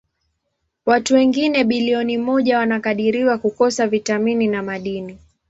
Watu 0.85 1.13
wengine 1.13 1.63
bilioni 1.63 2.17
moja 2.17 2.57
wanakadiriwa 2.57 3.37
kukosa 3.37 3.87
vitamini 3.87 4.47
na 4.47 4.63
madini. 4.63 5.17